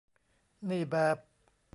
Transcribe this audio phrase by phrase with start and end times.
[0.69, 1.17] นี่แบบ